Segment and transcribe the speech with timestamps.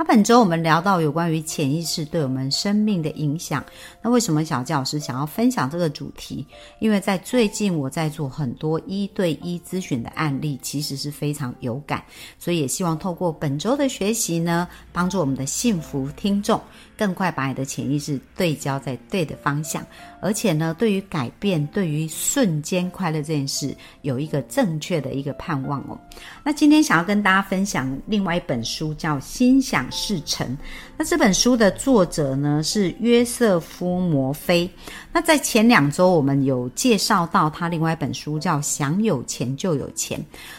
[0.00, 3.62] 那本周我们聊到有关于潜意识对我们生命的影响。
[4.00, 6.46] 那为什么小教师想要分享这个主题？
[6.78, 12.02] 因为在最近我在做很多一对一咨询的案例，其实是非常有感，
[12.38, 16.58] 所以也希望透过本周的学习呢，帮助我们的幸福听众
[16.96, 19.86] 更快把你的潜意识对焦在对的方向，
[20.22, 26.00] 而且呢，对于改变、对于瞬间快乐这件事，有一个正确的一个盼望哦。
[26.42, 29.84] 那今天想要跟大家分享另外一本书，叫《心想》。
[29.90, 30.56] 事成。
[30.96, 34.70] 那这本书的作者呢是约瑟夫·摩菲。
[35.12, 40.18] 那在前两周我们有介绍到他另外一本书叫《想有钱就有钱》。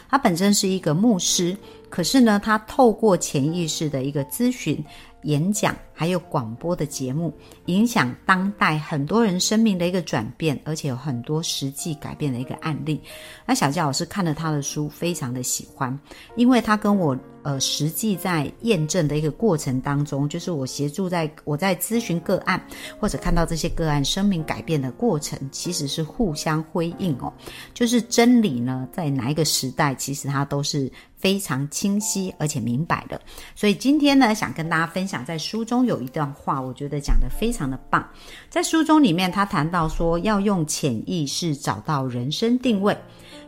[0.09, 1.55] 他本身是一个牧师，
[1.90, 4.84] 可是呢，他透过潜意识的一个咨询。
[5.24, 7.34] 演讲还有广播的节目，
[7.66, 13.00] 影响当代很多人生命的一个转变，而且有很多实际改变的一个案例。
[13.46, 15.98] 那小佳老师看了他的书，非常的喜欢，
[16.36, 22.60] 因为他跟我呃实际在验证的一个过程当中，就是我协助在我在咨询个案
[22.99, 27.32] 或者看到这些个案生命改变的过程，其实是互相辉映哦。
[27.74, 30.92] 就是真理呢，在哪一个时代，其实它都是。
[31.22, 33.22] 非常清晰而且明白的，
[33.54, 38.07] 所以今天呢，想跟大家分享，在书中有一段话，我觉得讲的非常的棒。
[38.49, 42.95] 在书中里面，他谈到说，要用潜意识找到人生定位，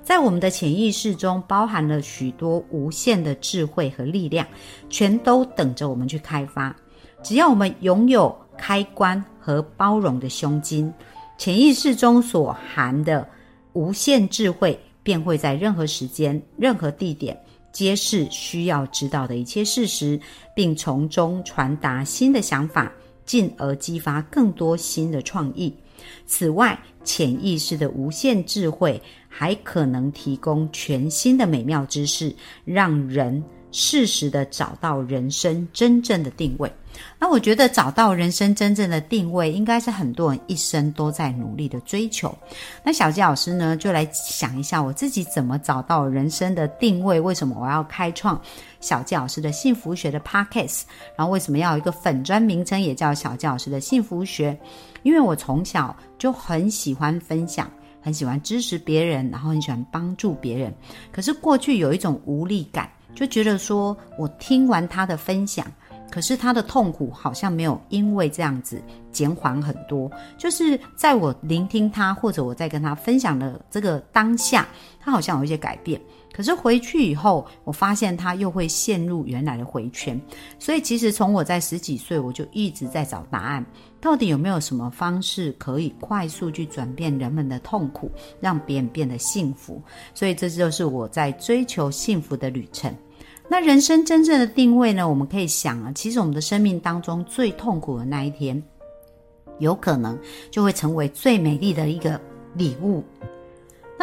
[0.04, 4.46] 在我们的潜意识中包含了许多无限的智慧和力量，
[4.90, 6.76] 全都等着我们去开发。
[7.22, 10.92] 只要我们拥有开关和包容的胸襟，
[11.38, 13.26] 潜意识中所含的
[13.72, 17.38] 无限智慧，便会在任何时间、任何地点。
[17.74, 20.18] 揭示需要知道的一切事实，
[20.56, 22.94] 并从中传达新的想法，
[23.26, 25.74] 进而激发更多新的创意。
[26.26, 32.34] 此外，潜意识的无限智慧还可能提供全新的美妙知识，
[32.64, 36.72] 让人适时的找到人生真正的定位。
[37.18, 42.34] 那我觉得找到人生真正的定位，应该是很多人一生都在努力的追求。
[42.84, 47.20] 那小纪老师呢，就来想一下我自己怎么找到人生的定位？
[47.20, 48.40] 为什么我要开创
[48.80, 50.84] 小纪老师的幸福学的 Podcast？
[51.16, 54.56] 然后为什么要有一个粉砖名称也叫小纪老师的幸福学？
[55.02, 57.68] 因为我从小就很喜欢分享，
[58.02, 60.72] 很喜欢支持别人，然后很喜欢帮助别人。
[61.12, 65.66] 可是过去有一种无力感，就觉得说我听完他的分享。
[66.12, 68.80] 可是他的痛苦好像没有因为这样子
[69.12, 74.68] 减缓很多，就是在我聆听他或者我在跟他分享的这个当下，
[75.00, 76.00] 他好像有一些改变。
[76.34, 80.20] 可是回去以后，我发现他又会陷入原来的回圈。
[80.58, 83.64] 所以其实从我在十几岁，我就一直在找答案，
[84.02, 89.80] 到底有没有什么方式可以快速去转变人们的痛苦，让别人变得幸福？
[90.16, 92.92] 所以这就是我在追求幸福的旅程。
[93.48, 95.08] 那人生真正的定位呢？
[95.08, 98.62] 我们可以想啊，其实我们的生命当中最痛苦的那一天，
[99.60, 100.18] 有可能
[100.50, 102.20] 就会成为最美丽的一个
[102.56, 103.04] 礼物。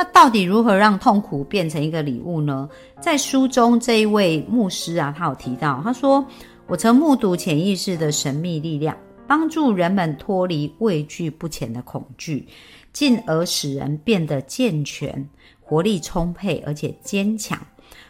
[0.01, 2.67] 那到底如何让痛苦变成一个礼物呢？
[3.03, 6.25] 在书中这一位牧师啊，他有提到，他说
[6.67, 8.97] ：“我曾目睹潜意识的神秘力量，
[9.27, 12.49] 帮助人们脱离畏惧不前的恐惧，
[12.95, 15.29] 进而使人变得健全、
[15.61, 17.61] 活力充沛，而且坚强。”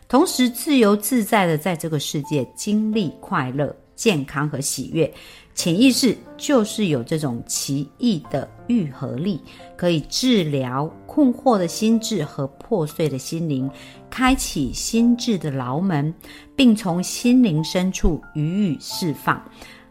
[0.06, 5.12] 同时，自由自在的在这个世界经历快乐、健康和喜悦。
[5.54, 9.40] 潜意识就是有这种奇异的愈合力，
[9.76, 13.70] 可以治疗困惑的心智和破碎的心灵，
[14.08, 16.14] 开启心智的牢门，
[16.56, 19.42] 并从心灵深处予以释放。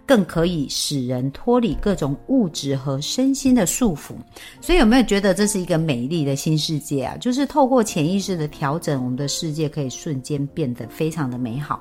[0.09, 4.13] 更可以使人脱离各种物质和身心的束缚，
[4.59, 7.15] 所以有没有觉得这是一个美丽的新世界啊？
[7.17, 11.79] 就是透过潜意识的调整，我们的世界可以瞬间变得非常的美好。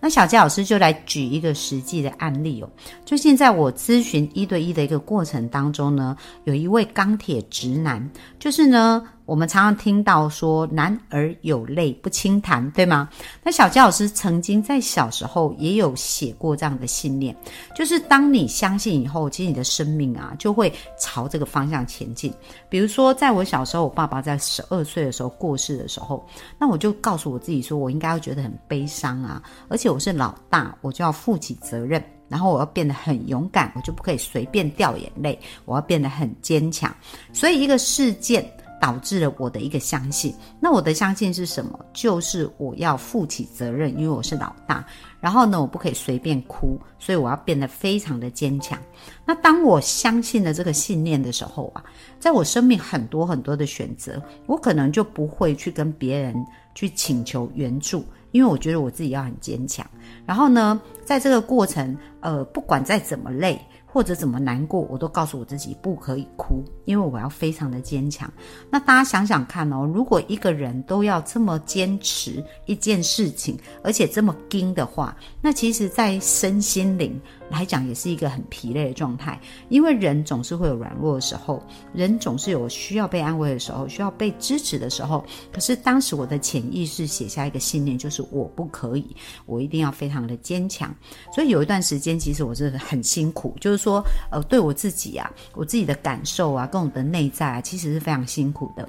[0.00, 2.68] 那小佳老师就来举一个实际的案例哦。
[3.06, 8.10] 最近在我咨询一对一的一个过程当中呢，有一位钢铁直男，
[8.40, 9.08] 就是呢。
[9.28, 13.10] 我们常常听到说“男儿有泪不轻弹”，对吗？
[13.42, 17.36] 那小杰老师曾经在小时候也有写过这样的信念，
[17.74, 22.32] 就是当你相信以后，其实你的生命啊就会朝这个方向前进。
[22.70, 26.26] 比如说，在我小时候，我爸爸在十二岁的时候过世的时候，
[26.58, 32.02] 那我就告诉我自己说，我应该要觉得很悲伤啊，而且我是老大，我就要负起责任。
[32.30, 36.94] 然后我要变得很勇敢，我就不可以随便掉眼泪，我要变得很坚强。
[37.32, 38.46] 所以一个事件
[38.80, 41.78] 导致了我的一个相信，那我的相信是什么？
[41.92, 44.84] 就是我要负起责任，因为我是老大。
[45.20, 48.78] 然后呢，我不可以随便哭，所以我要变得非常的坚强。
[49.24, 51.82] 那当我相信了这个信念的时候啊，
[52.20, 56.34] 在我生命很多很多的选择，我可能就不会去跟别人
[56.74, 59.84] 去请求援助，因为我觉得我自己要很坚强。
[60.24, 63.60] 然后呢，在这个过程，呃，不管再怎么累。
[63.90, 68.30] 或者怎么难过，我都告诉我自己不可以哭，因为我要非常的坚强。
[68.70, 77.18] 那大家想想看哦，如果一个人都要这么坚持一件事情，而且这么硬的话，那其实，在身心灵
[77.50, 79.40] 来讲，也是一个很疲累的状态。
[79.70, 81.62] 因为人总是会有软弱的时候，
[81.94, 85.24] 人总是有需要被安慰的时候，需要被支持的时候。
[85.50, 89.16] 可是当时我的潜意识写下一个信念，就是我不可以，
[89.46, 90.94] 我一定要非常的坚强。
[91.34, 93.78] 所以有一段时间，其实我是很辛苦，就是。
[93.78, 98.86] 说呃，对我自己啊，我自己的感受啊，跟我的内在啊，其实是非常辛苦的。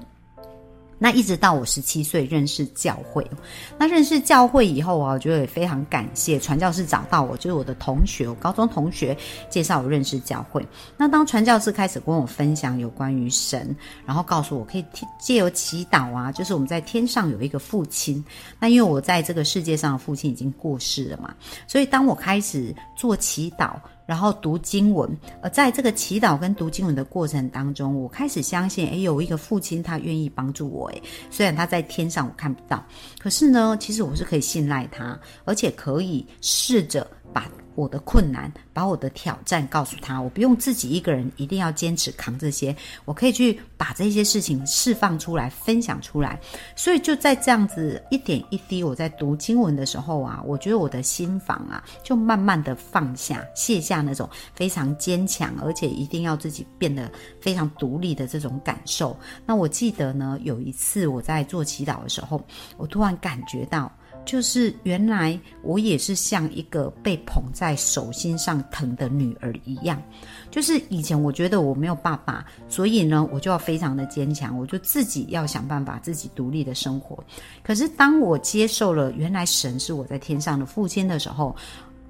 [1.02, 3.26] 那一直到我十七岁认识教会，
[3.78, 9.16] 那认识教会以后啊，我觉得也非常感谢传教士找到我，就是我的同学，我高中同学
[9.48, 10.62] 介绍我认识教会。
[10.98, 13.74] 那当传教士开始跟我分享有关于神，
[14.04, 14.84] 然后告诉我可以
[15.18, 18.22] 借由祈祷啊，就是我们在天上有一个父亲。
[18.58, 21.34] 那因为我在这个世界上的父亲已经过世了嘛，
[21.66, 23.76] 所以当我开始做祈祷。
[24.10, 25.08] 然后读经文，
[25.40, 32.84] 呃在这个祈祷跟读经文的过程当中，我开始相信，诶，有一个父亲他愿意帮助我，诶，虽然他在天上我看不到，
[33.20, 37.48] 可是呢，其实我是可以信赖他，而且可以试着把。
[37.74, 42.74] 我的困难，把我的挑战告诉他，我不用自己一个人，一定要坚持扛这些，
[43.04, 46.38] 我可以去把这些事情释放出来，分享出来。
[46.76, 59.16] 所以就在这样子一点一滴，我在读经文的时候啊，我觉得我的心房啊，就慢慢的放下、卸下那种非常坚强，而且一定要自己变得非常独立的这种感受。
[59.46, 62.40] 那我记得呢，有一次我在做祈祷的时候，
[62.76, 63.90] 我突然感觉到。
[64.24, 70.00] 就是原来我也是像一个被捧在手心上疼的女儿一样，
[70.50, 77.22] 就是以前我觉得我没有爸爸，所以呢我就要非常的坚强，我就自己要想办法自己独立的生活。
[77.62, 81.54] 可是当我接受了原来神是我在天上的父亲的时候。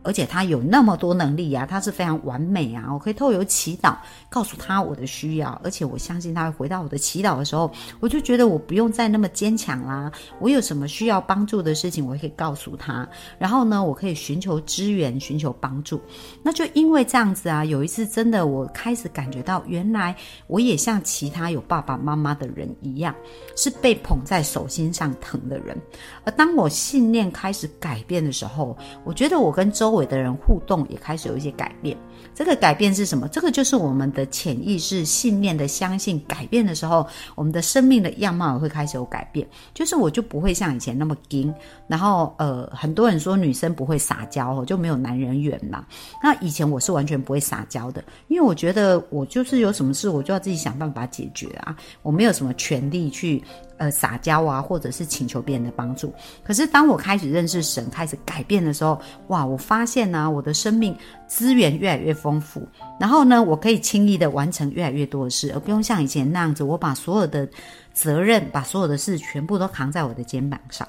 [0.02, 2.86] 而且他有那么多能力啊，他是非常完美啊！
[2.90, 3.94] 我可以透过祈祷
[4.30, 7.70] 告诉他我的需要，而且我相信他会回到我的祈祷的时候，
[8.00, 10.10] 我就觉得我不用再那么坚强啦。
[10.38, 13.06] 我有什么需要帮助的事情，我可以告诉他。
[13.38, 16.00] 然后呢，我可以寻求支援，寻求帮助。
[16.42, 20.16] 那就因为这样子啊，有一次真的我开始感觉到，原来
[20.46, 23.14] 我也像其他有爸爸妈妈的人一样，
[23.54, 25.76] 是被捧在手心上疼的人。
[26.24, 28.74] 而当我信念开始改变的时候，
[29.04, 29.89] 我觉得我跟周。
[29.90, 31.98] 周围的人互动也开始有一些改变，
[32.34, 33.28] 这个改变是什么？
[33.28, 39.46] 这个就是我们的潜意识信念的相信改变的时候，我们的生命的样貌也会开始有改变。
[39.74, 41.52] 就是我就不会像以前那么硬，
[41.86, 45.84] 然后呃，很多人说女生不会撒娇，就没有男人缘嘛。
[46.22, 53.42] 那以前我是完全不会撒娇的，因为我觉得我就是有什么事我就要自己想办法解决啊，我没有什么权利去。
[53.80, 56.12] 呃，撒娇啊，或者是请求别人的帮助。
[56.44, 60.94] 可是当我开始认识神，开始改变的时候，哇，我发现呢，我的生命
[61.26, 62.66] 资源越来越越丰富，
[62.98, 67.48] 然后呢，我可以轻易的完成越来越多的事，而不用像以前那样子，我把所有的
[67.94, 70.86] 责任，把所有的事全部都扛在我的肩膀上。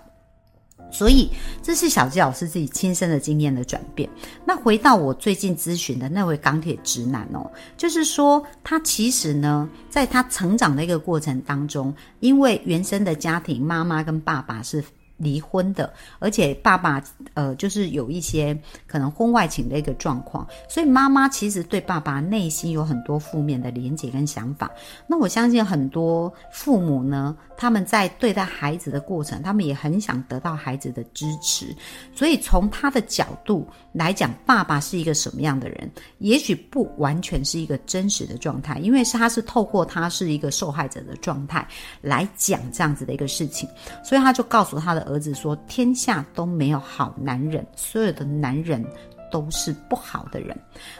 [0.92, 1.30] 所以，
[1.62, 4.10] 这是小鸡老师自己亲身的经验的转变。
[4.44, 14.84] 那回到我最近咨询的那位钢铁直男哦，就是说他其实呢，在他成长的一个过程当中，因为原生的家庭，妈妈跟爸爸是。
[15.22, 17.02] 离婚的，而且爸爸
[17.36, 24.70] 呃，就是有一些可能婚外情的一个状况，所以妈妈其实对爸爸内心有很多负面的连结跟想法。
[25.06, 31.68] 那我相信很多父母呢，他们在对待孩子的过程，他们也很想得到孩子的支持，
[32.16, 41.68] 所以从他的角度来讲，爸爸是一个什么样的人，也许不完全是一个真实的状态，因为是他是透过他是一个受害者的状态
[42.02, 43.70] 来讲这样子的一个事情，
[44.04, 45.11] 所以他就告诉他的。
[45.12, 48.86] 儿子说：“天下都没有好男人，所有的男人
[49.32, 50.58] 都是不好的人。”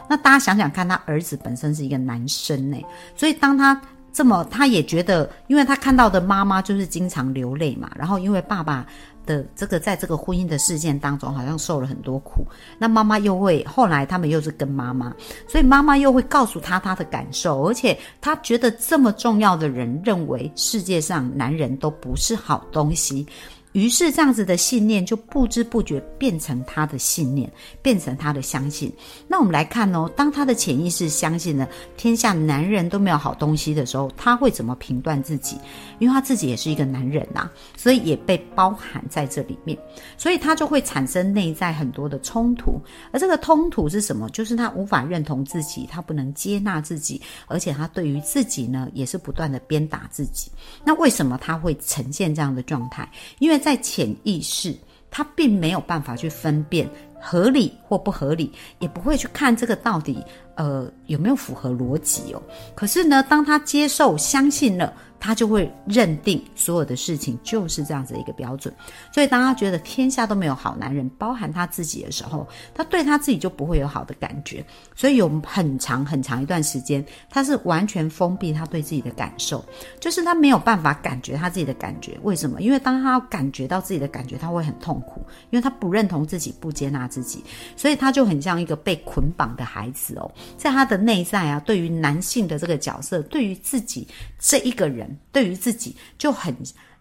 [0.08, 2.76] 那大家想想看，他儿子本身是一个男生呢，
[3.16, 3.80] 所以当他
[4.12, 8.86] 这么，他也觉得，因为他看到的妈妈就是经常流泪嘛，然后因为爸爸。
[9.24, 12.44] 的这个，在这个婚姻的事件当中，好像受了很多苦。
[12.76, 15.14] 那妈妈又会后来他们又是跟妈妈，
[15.46, 23.24] 所以妈妈又会告诉他他的感受，而且他觉得这么重要的人认为世界上男人都不是好东西。
[23.72, 27.50] 于是这样子的信念就不知不觉变成他的信念，
[27.80, 28.92] 变成他的相信。
[29.26, 35.56] 那我们来看哦，当他的潜意识相信了天下男人都没有好东西的时候，他会怎么评断自己？
[35.98, 39.78] 因为他自己也是一个男人呐，所以也被包含在这里面，
[40.16, 42.80] 所以他就会产生内在很多的冲突。
[43.12, 44.28] 而这个冲突是什么？
[44.30, 50.50] 就是他无法认同自己，他不能接纳自己，而且他对于自己呢，也是不断的鞭打自己。
[50.84, 53.08] 那为什么他会呈现这样的状态？
[53.38, 54.76] 因为在潜意识，
[55.10, 56.88] 他并没有办法去分辨
[57.22, 60.22] 合理或不合理，也不会去看这个到底
[60.56, 62.42] 呃有没有符合逻辑哦。
[62.74, 64.92] 可是呢，当他接受、相信了。
[65.24, 68.74] 他就会认定所有的事情就是这样子的一个标准，
[69.14, 74.66] 所以当他觉得天下都没有好男人，包含他自己的时候，他对他自己就不会有好的感觉。
[74.96, 79.64] 所以有很长很长一段时间，他是完全封闭他对自己的感受，
[80.00, 82.18] 就是他没有办法感觉他自己的感觉。
[82.24, 82.60] 为什么？
[82.60, 87.44] 因为当他感觉到自己的感觉，他会很痛苦，因为他不认同自己，不接纳自己，
[87.76, 95.02] 所以他就很像一个被捆绑的孩子哦，在他的内在啊，对于男性的这个角色，对于自己这一个人。
[95.32, 96.54] 对于自己就很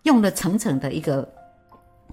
[0.03, 1.27] 用了层层的一个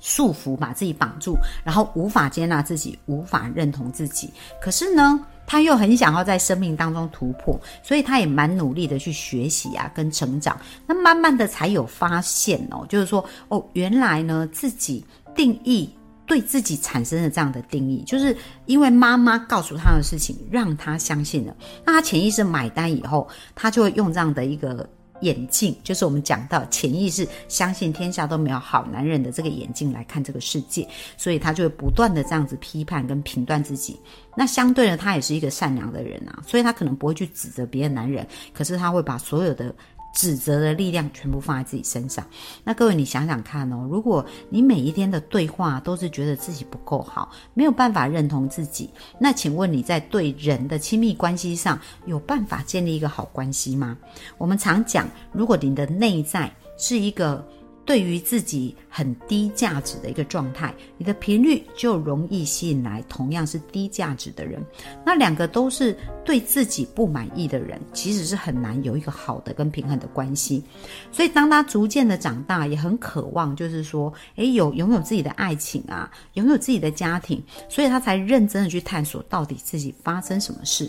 [0.01, 4.31] 束缚，把自己绑住，然后无法接纳自己，无法认同自己。
[4.61, 10.59] 可是呢，他又很想要在生命当中突破，所以他也蛮努力的去学习啊，跟成长。
[10.87, 15.89] 那慢慢的才有发现哦，就是说哦，原来呢自己定义
[16.29, 21.57] 对自己产生了这样的定义，就是因为妈妈告诉他的事情，让他相信了。
[21.85, 24.89] 那他潜意识买单以后，他就会用这样的一个。
[25.23, 33.99] 眼镜就是我们讲到潜意识相信天下都没有好男人的这个眼镜来看这个世界，所以他就会不断的这样子批判跟评断自己。
[34.37, 39.75] 那相对的，他也是一个善良的人啊，所以他可能不会去指责别的男人，可是他会把所有的。
[40.15, 42.27] 指责的力量全部放在自己身上，
[42.65, 53.97] 那各位你想想看哦，如果你每一天的对话都是觉得自己不够好，没有办法认同自己，那请问你在对人的亲密关系上有办法建立一个好关系吗？
[54.37, 57.47] 我们常讲，如果你的内在是一个。
[57.89, 64.63] 对于自己很低价值的一个状态，你的频率就容易吸引来同样是低价值的人。
[65.07, 70.63] 那两个都是对自己不满意的人，其实是很难有一个好的跟平衡的关系。
[71.11, 80.87] 所以，当他逐渐的长大，也很渴望，就是说，诶，有拥有自己的爱情啊，拥有自己的家庭，所以他才认真的去探索到底自己发生什么事。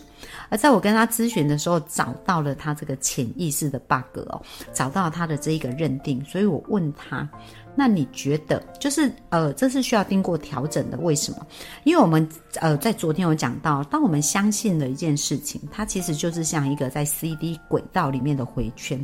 [0.50, 4.42] 而在我跟他咨询的时候，找到了他这个潜意识的 bug 哦，
[4.74, 6.89] 找到他的这一个认定，所以我问。
[6.98, 7.28] 他，
[7.76, 10.98] 那你觉得就是呃，这是需要经过调整的？
[10.98, 11.46] 为什么？
[11.84, 12.28] 因为我们
[12.60, 19.04] 呃，在昨天有讲到，当我们相信了一件事情，它其实就是像一个在 CD 轨道里面的回圈。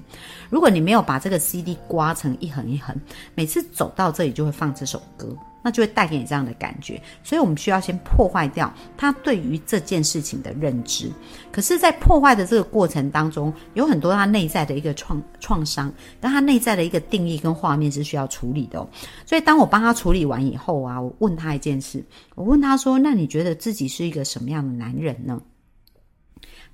[0.50, 2.96] 如果你没有把这个 CD 刮成一横一横，
[3.34, 5.36] 每次走到这里就会放这首歌。
[5.66, 11.12] 那就会带给你这样的感觉，所以我们需要先破坏掉他对于这件事情的认知。
[11.52, 15.92] 可是，在破坏的这个过程当中，有很多他内在的一个创创伤，
[16.22, 18.78] 跟他内在的一个定义跟画面是需要处理的。
[18.80, 18.88] 哦。
[19.26, 22.04] 所以，当我帮他处理完以后啊，我问他一件事，
[22.36, 25.42] 我问他说：“那你觉得自己是一个什么样的男人呢？”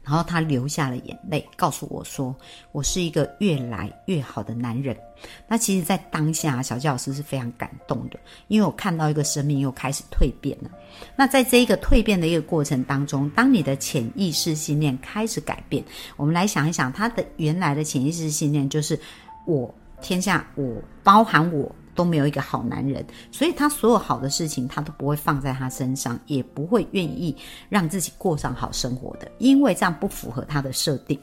[0.04, 2.36] 然后他流下了眼泪，告诉我说
[2.74, 4.98] ：“我是一个越来越好的男人。”
[5.48, 10.72] 那其实，在当下，小杰老师是非常感动的，因为我看到一个生命又开始蜕变了。
[11.16, 15.84] 那在这一个蜕变的一个过程当中，当你的潜意识信念开始改变，
[16.18, 19.00] 我们来想一想，他的原来的潜意识信念就是：
[19.46, 21.74] 我天下，我包含我。
[21.96, 27.36] 都没有一个好男人，所以他所有好的事情他都不会放在他身上，也不会愿意
[27.70, 31.20] 让自己过上好生活的，因为这样不符合他的设定。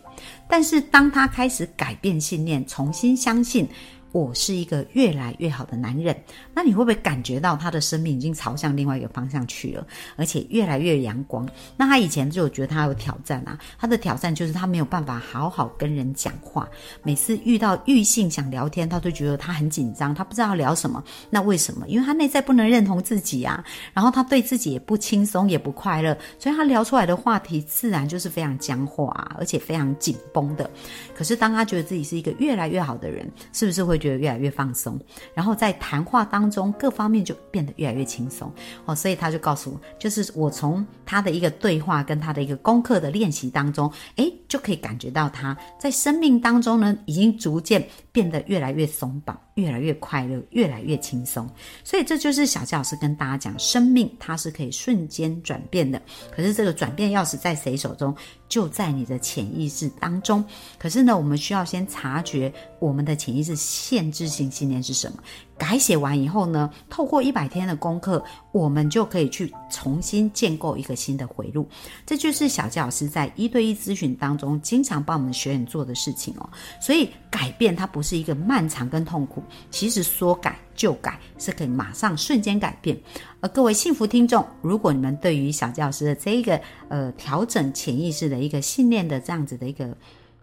[0.48, 3.68] 但是当他开始改变信念，重新相信。
[4.12, 6.16] 我是一个越来越好的男人，
[6.54, 9.86] 那你会不会感觉到他的生命已经朝向另外一个方向去了，
[10.16, 11.46] 而且越来越阳光？
[11.76, 16.66] 那他以前就觉得他有挑战啊，他的挑战就是他没有办法好好跟人讲话，
[17.02, 21.04] 每次遇到异性想聊天，他都觉得他很紧张，他不知道聊什么。
[21.28, 21.86] 那为什么？
[21.86, 23.62] 因为他内在不能认同自己啊，
[23.92, 30.68] 然后他对自己也不轻松，也不快乐，所以他聊出来的话题自然就是非常僵化，啊而且非常紧绷的。
[31.14, 33.97] 可是当他觉得自己是一个越来越好的人，是不是会？
[33.98, 34.98] 觉得越来越放松，
[35.34, 38.52] 然后在谈话当中各方面就变得越来越轻松
[38.84, 49.38] 哦，所以他就告诉我，就是我从他的一个对话跟他的一个功课的练习当中，诶，就可以感觉到他在生命当中呢，已经逐渐变得越来越松绑。
[49.58, 51.50] 越来越快乐，越来越轻松，
[51.82, 56.00] 所以这就是小教老师跟大家讲，生命它是可以瞬间转变的。
[56.30, 58.14] 可是这个转变钥匙在谁手中？
[58.48, 60.42] 就在你的潜意识当中。
[60.78, 65.18] 可是呢，我们需要先察觉我们的潜意识限制性信念是什么。
[65.58, 68.22] 改写完以后呢，透过一百天的功课，
[68.52, 71.68] 我们就可以去重新建构一个新的回路。
[72.06, 76.48] 这就是小教老师在一对一咨询当中经常帮我们学员做的事情哦。
[76.80, 82.96] 所以改变它不是一个漫长跟痛苦，其实说改就改是可以马上瞬间改变。
[83.40, 89.96] 而各位幸福听众，如果你们对于小教师的这一个呃调整潜意识的一个信念的这样子的一个。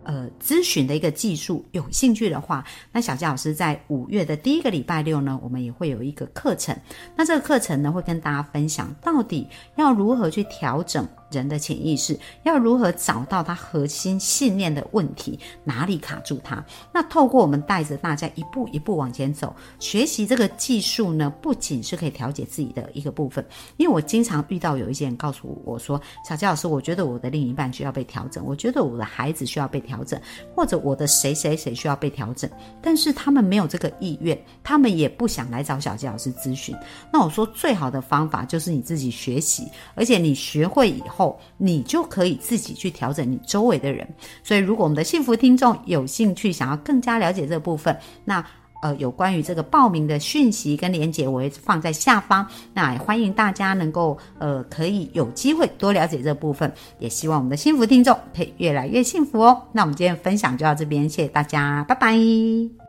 [0.05, 6.75] 呃，咨询的一个技术，有兴趣的话，那小佳老师在五月的第一个礼拜六呢，我们也会有一个课程。
[7.15, 11.07] 那这个课程呢，会跟大家分享到底要如何去调整。
[11.32, 16.63] 人的潜意识要如何找到他核心信念的问题，哪里卡住他？
[16.94, 23.44] 那透过我们带着大家一步一步往前走，学习这个技术呢，不仅是可以调节自己的一个部分。
[23.77, 30.22] 因为我经常遇到有一些人告诉我说：“小杰老师，我觉得我的另一半需要被调整，我觉得我的孩子需要被调整，
[30.55, 32.48] 或者我的谁谁谁需要被调整。”
[32.82, 36.75] 但是他们没有这个意愿，他们也不想来找小杰老师咨询。
[37.12, 41.14] 那我说最好的方法就是你自己学习，而且你学会以后。
[41.15, 44.07] 后你就可以自己去调整你周围的人。
[44.43, 48.45] 所以，如果我们的幸福听众有兴趣，想要更加了解这部分，那
[48.81, 52.45] 呃，有关于这个报名的讯息跟连接，我会放在下方。
[52.74, 56.72] 那也欢迎大家能够呃，可以有机会多了解这部分。
[57.00, 59.60] 也希望我们的幸福听众可以越来越幸福哦。
[59.72, 62.85] 那我们今天分享就到这边，谢谢大家，拜拜。